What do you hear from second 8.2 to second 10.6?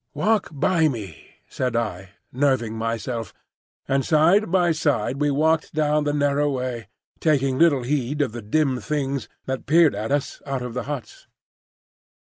of the dim Things that peered at us